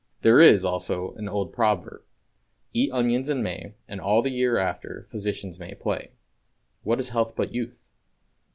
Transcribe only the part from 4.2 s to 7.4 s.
the year after physicians may play." What is health